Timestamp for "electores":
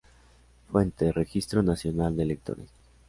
2.23-2.69